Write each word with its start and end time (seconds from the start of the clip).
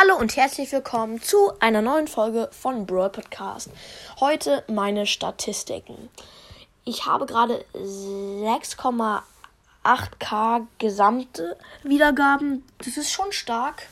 Hallo 0.00 0.16
und 0.16 0.36
herzlich 0.36 0.72
willkommen 0.72 1.20
zu 1.20 1.52
einer 1.60 1.82
neuen 1.82 2.08
Folge 2.08 2.48
von 2.52 2.86
Brawl 2.86 3.10
Podcast. 3.10 3.68
Heute 4.18 4.64
meine 4.66 5.04
Statistiken. 5.04 6.08
Ich 6.86 7.04
habe 7.04 7.26
gerade 7.26 7.62
6,8k 7.74 10.66
gesamte 10.78 11.58
Wiedergaben. 11.82 12.64
Das 12.78 12.96
ist 12.96 13.12
schon 13.12 13.30
stark, 13.32 13.88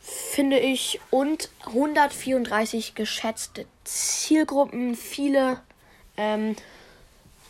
finde 0.00 0.60
ich. 0.60 1.00
Und 1.10 1.50
134 1.66 2.94
geschätzte 2.94 3.66
Zielgruppen. 3.82 4.94
Viele 4.94 5.60
ähm, 6.16 6.54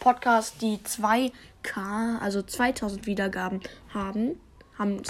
Podcasts, 0.00 0.56
die 0.56 0.78
2k, 0.78 2.18
also 2.18 2.40
2000 2.40 3.04
Wiedergaben 3.04 3.60
haben, 3.92 4.40
haben 4.78 5.02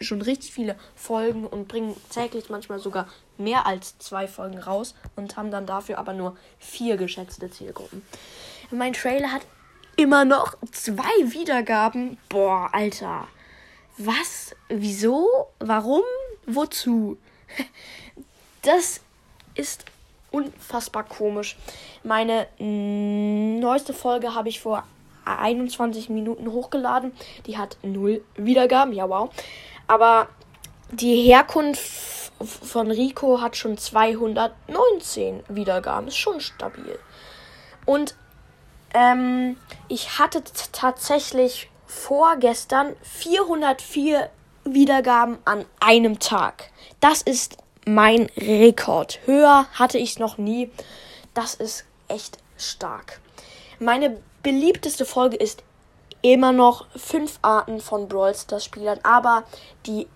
schon 0.00 0.22
richtig 0.22 0.52
viele 0.52 0.76
Folgen 0.94 1.46
und 1.46 1.68
bringen 1.68 1.96
täglich 2.10 2.48
manchmal 2.48 2.78
sogar 2.78 3.08
mehr 3.38 3.66
als 3.66 3.98
zwei 3.98 4.26
Folgen 4.26 4.58
raus 4.58 4.94
und 5.16 5.36
haben 5.36 5.50
dann 5.50 5.66
dafür 5.66 5.98
aber 5.98 6.12
nur 6.12 6.36
vier 6.58 6.96
geschätzte 6.96 7.50
Zielgruppen. 7.50 8.02
Mein 8.70 8.92
Trailer 8.92 9.32
hat 9.32 9.42
immer 9.96 10.24
noch 10.24 10.56
zwei 10.72 11.02
Wiedergaben. 11.24 12.18
Boah, 12.28 12.70
Alter. 12.72 13.26
Was? 13.98 14.54
Wieso? 14.68 15.28
Warum? 15.58 16.02
Wozu? 16.46 17.18
Das 18.62 19.00
ist 19.54 19.86
unfassbar 20.30 21.04
komisch. 21.04 21.56
Meine 22.04 22.46
neueste 22.58 23.94
Folge 23.94 24.34
habe 24.34 24.50
ich 24.50 24.60
vor 24.60 24.84
21 25.24 26.10
Minuten 26.10 26.52
hochgeladen. 26.52 27.12
Die 27.46 27.56
hat 27.56 27.78
null 27.82 28.22
Wiedergaben. 28.36 28.92
Ja, 28.92 29.08
wow. 29.08 29.30
Aber 29.90 30.28
die 30.92 31.20
Herkunft 31.22 32.30
von 32.44 32.92
Rico 32.92 33.40
hat 33.40 33.56
schon 33.56 33.76
219 33.76 35.42
Wiedergaben. 35.48 36.06
Ist 36.06 36.16
schon 36.16 36.40
stabil. 36.40 36.96
Und 37.86 38.14
ähm, 38.94 39.56
ich 39.88 40.20
hatte 40.20 40.44
tatsächlich 40.70 41.68
vorgestern 41.88 42.94
404 43.02 44.30
Wiedergaben 44.62 45.38
an 45.44 45.64
einem 45.80 46.20
Tag. 46.20 46.70
Das 47.00 47.20
ist 47.22 47.56
mein 47.84 48.30
Rekord. 48.36 49.18
Höher 49.24 49.66
hatte 49.72 49.98
ich 49.98 50.10
es 50.10 50.18
noch 50.20 50.38
nie. 50.38 50.70
Das 51.34 51.54
ist 51.54 51.84
echt 52.06 52.38
stark. 52.56 53.20
Meine 53.80 54.18
beliebteste 54.44 55.04
Folge 55.04 55.34
ist 55.34 55.64
immer 56.22 56.52
noch 56.52 56.86
fünf 56.96 57.38
Arten 57.42 57.80
von 57.80 58.08
Brawl 58.08 58.34
Stars 58.34 58.64
Spielern, 58.64 58.98
aber 59.02 59.44
die 59.86 60.06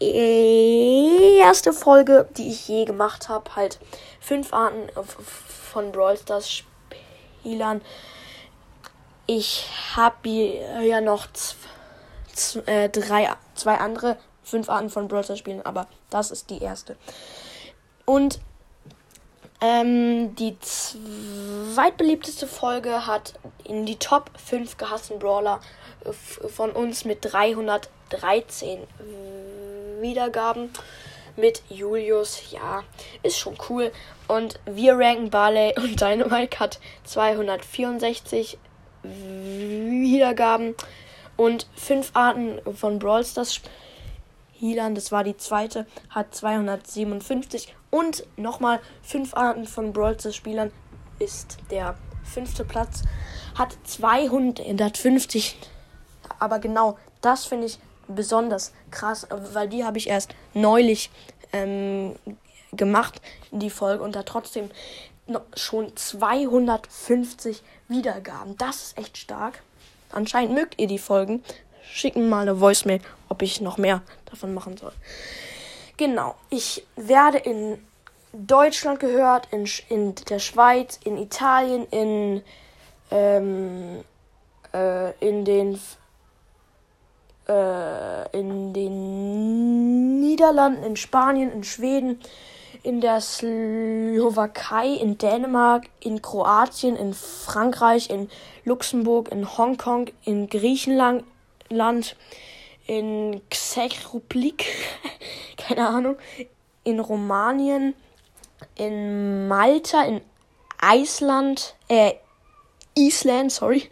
erste 0.00 1.72
Folge, 1.72 2.28
die 2.36 2.48
ich 2.48 2.68
je 2.68 2.86
gemacht 2.86 3.28
habe, 3.28 3.54
halt 3.54 3.78
fünf 4.18 4.52
Arten 4.52 4.88
von 5.72 5.92
Brawl 5.92 6.16
Stars 6.16 6.50
Spielern. 6.50 7.82
Ich 9.26 9.66
habe 9.94 10.28
ja 10.28 11.00
noch 11.00 11.26
äh, 12.66 12.88
drei, 12.88 13.28
zwei 13.54 13.76
andere, 13.76 14.16
fünf 14.42 14.70
Arten 14.70 14.88
von 14.88 15.06
Brawl 15.06 15.22
Stars 15.22 15.38
Spielen, 15.38 15.64
aber 15.64 15.86
das 16.08 16.30
ist 16.30 16.48
die 16.50 16.62
erste. 16.62 16.96
Und 18.06 18.40
ähm, 19.60 20.34
die 20.36 20.58
zweitbeliebteste 20.60 22.46
Folge 22.46 23.06
hat 23.06 23.34
in 23.64 23.84
die 23.84 23.96
Top 23.96 24.30
5 24.42 24.78
gehassten 24.78 25.18
Brawler 25.18 25.60
von 26.48 26.70
uns 26.70 27.04
mit 27.04 27.18
313 27.22 28.80
Wiedergaben. 30.00 30.70
Mit 31.36 31.62
Julius, 31.68 32.50
ja, 32.50 32.82
ist 33.22 33.38
schon 33.38 33.56
cool. 33.68 33.92
Und 34.28 34.58
wir 34.66 34.98
ranken 34.98 35.30
Barley 35.30 35.74
und 35.76 36.00
Dynamite 36.00 36.58
hat 36.58 36.80
264 37.04 38.58
Wiedergaben. 39.02 40.74
Und 41.36 41.66
fünf 41.74 42.10
Arten 42.14 42.60
von 42.74 42.98
Brawl 42.98 43.24
Stars 43.24 43.60
Healern, 44.60 44.94
das 44.94 45.10
war 45.10 45.24
die 45.24 45.36
zweite, 45.36 45.86
hat 46.10 46.34
257. 46.34 47.74
Und 47.90 48.24
nochmal 48.36 48.80
fünf 49.02 49.34
Arten 49.34 49.66
von 49.66 49.92
Brawl 49.92 50.16
Spielern 50.32 50.70
ist 51.18 51.56
der 51.70 51.96
fünfte 52.22 52.64
Platz. 52.64 53.02
Hat 53.56 53.76
250. 53.84 55.58
Aber 56.38 56.58
genau 56.58 56.98
das 57.20 57.46
finde 57.46 57.66
ich 57.66 57.78
besonders 58.06 58.72
krass, 58.90 59.26
weil 59.52 59.68
die 59.68 59.84
habe 59.84 59.98
ich 59.98 60.08
erst 60.08 60.34
neulich 60.54 61.10
ähm, 61.52 62.14
gemacht, 62.72 63.20
die 63.50 63.70
Folge, 63.70 64.02
und 64.02 64.14
da 64.14 64.22
trotzdem 64.22 64.70
schon 65.54 65.96
250 65.96 67.62
Wiedergaben. 67.88 68.56
Das 68.56 68.82
ist 68.82 68.98
echt 68.98 69.16
stark. 69.16 69.62
Anscheinend 70.12 70.54
mögt 70.54 70.80
ihr 70.80 70.88
die 70.88 70.98
Folgen. 70.98 71.42
Schickt 71.82 72.16
mir 72.16 72.24
mal 72.24 72.42
eine 72.42 72.60
Voicemail, 72.60 73.00
ob 73.28 73.42
ich 73.42 73.60
noch 73.60 73.78
mehr 73.78 74.02
davon 74.26 74.54
machen 74.54 74.76
soll. 74.76 74.92
Genau, 75.96 76.34
ich 76.48 76.86
werde 76.96 77.38
in 77.38 77.78
Deutschland 78.32 79.00
gehört, 79.00 79.48
in, 79.50 79.68
in 79.88 80.14
der 80.14 80.38
Schweiz, 80.38 80.98
in 81.04 81.18
Italien, 81.18 81.86
in, 81.90 82.42
ähm, 83.10 84.04
äh, 84.72 85.10
in 85.18 85.44
den 85.44 85.78
äh, 87.48 88.38
in 88.38 88.72
den 88.72 90.20
Niederlanden, 90.20 90.84
in 90.84 90.96
Spanien, 90.96 91.52
in 91.52 91.64
Schweden, 91.64 92.20
in 92.82 93.00
der 93.00 93.20
Slowakei, 93.20 94.88
in 94.88 95.18
Dänemark, 95.18 95.88
in 96.00 96.22
Kroatien, 96.22 96.96
in 96.96 97.12
Frankreich, 97.12 98.08
in 98.08 98.30
Luxemburg, 98.64 99.30
in 99.30 99.58
Hongkong, 99.58 100.10
in 100.24 100.48
Griechenland, 100.48 101.24
in 102.86 103.40
Czech 103.50 104.12
Republik, 104.12 104.66
keine 105.56 105.86
Ahnung, 105.88 106.16
in 106.82 106.98
Rumänien, 106.98 107.94
in 108.74 109.46
Malta, 109.46 110.02
in 110.02 110.20
Island, 110.82 111.76
äh, 111.88 112.14
Island, 112.96 113.52
sorry, 113.52 113.88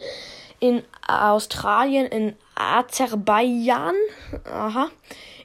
in 0.59 0.83
Australien, 1.07 2.07
in 2.07 2.35
Aserbaidschan, 2.55 3.95
aha, 4.43 4.89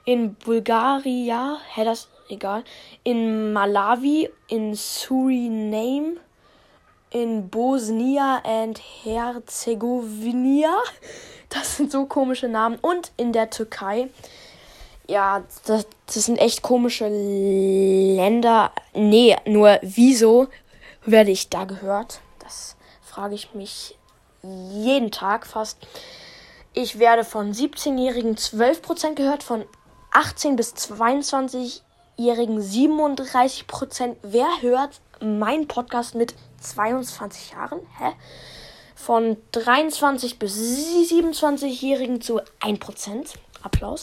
in 0.04 0.34
Bulgarien, 0.34 1.56
hä, 1.74 1.84
das 1.84 2.08
egal, 2.28 2.64
in 3.04 3.52
Malawi, 3.52 4.28
in 4.48 4.74
Suriname, 4.74 6.16
in 7.14 7.48
Bosnia 7.48 8.42
and 8.44 8.80
Herzegowina, 9.04 10.82
das 11.48 11.76
sind 11.76 11.92
so 11.92 12.06
komische 12.06 12.48
Namen. 12.48 12.76
Und 12.80 13.12
in 13.16 13.32
der 13.32 13.50
Türkei. 13.50 14.10
Ja, 15.06 15.44
das, 15.66 15.86
das 16.06 16.14
sind 16.14 16.38
echt 16.38 16.62
komische 16.62 17.06
Länder. 17.08 18.72
Nee, 18.94 19.36
nur 19.46 19.78
wieso 19.82 20.48
werde 21.04 21.30
ich 21.30 21.50
da 21.50 21.64
gehört? 21.64 22.20
Das 22.40 22.74
frage 23.00 23.34
ich 23.36 23.54
mich 23.54 23.96
jeden 24.42 25.10
Tag 25.12 25.46
fast. 25.46 25.78
Ich 26.72 26.98
werde 26.98 27.22
von 27.22 27.52
17-Jährigen 27.52 28.34
12% 28.34 29.14
gehört, 29.14 29.44
von 29.44 29.64
18 30.10 30.56
bis 30.56 30.74
22-Jährigen 30.74 32.60
37%. 32.60 34.16
Wer 34.22 34.48
hört 34.62 35.00
meinen 35.20 35.68
Podcast 35.68 36.16
mit 36.16 36.34
22 36.64 37.52
Jahren? 37.52 37.80
Hä? 37.98 38.12
von 39.04 39.36
23 39.52 40.38
bis 40.38 40.56
27-Jährigen 40.56 42.20
zu 42.20 42.40
1%. 42.60 43.34
Applaus. 43.62 44.02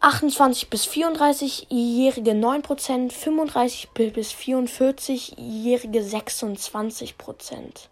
28 0.00 0.68
bis 0.68 0.86
34-Jährige 0.86 2.32
9%, 2.32 3.12
35 3.12 3.90
bis 3.90 4.32
44-Jährige 4.32 6.00
26%. 6.00 7.88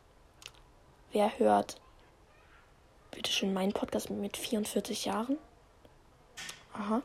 Wer 1.13 1.39
hört? 1.39 1.77
Bitte 3.11 3.31
schön 3.31 3.53
meinen 3.53 3.73
Podcast 3.73 4.11
mit 4.11 4.37
44 4.37 5.05
Jahren. 5.05 5.39
Aha. 6.73 7.03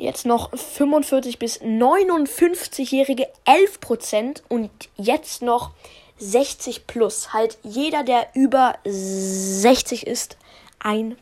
Jetzt 0.00 0.24
noch 0.24 0.50
45 0.56 1.38
bis 1.38 1.60
59-Jährige 1.60 3.28
11% 3.44 4.40
und 4.48 4.70
jetzt 4.96 5.42
noch 5.42 5.72
60 6.16 6.86
plus. 6.86 7.34
Halt 7.34 7.58
jeder, 7.64 8.02
der 8.02 8.28
über 8.32 8.78
60 8.84 10.06
ist, 10.06 10.38
1%. 10.82 11.16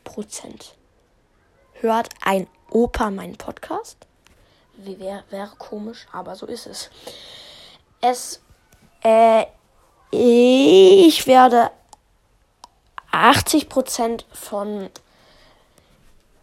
Hört 1.80 2.08
ein 2.24 2.46
Opa 2.70 3.10
meinen 3.10 3.36
Podcast? 3.36 3.96
Wäre 4.76 5.24
wär 5.30 5.50
komisch, 5.58 6.06
aber 6.12 6.36
so 6.36 6.46
ist 6.46 6.68
es. 6.68 6.88
Es, 8.00 8.40
äh, 9.02 9.44
ich 10.12 11.26
werde 11.26 11.72
80% 13.10 14.24
von 14.32 14.88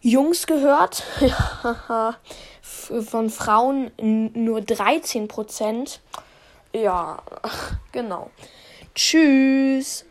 Jungs 0.06 0.46
gehört. 0.46 1.02
Von 2.62 3.28
Frauen 3.28 3.90
nur 4.34 4.60
13 4.60 5.26
Prozent. 5.26 6.00
Ja, 6.72 7.18
genau. 7.92 8.30
Tschüss. 8.94 10.04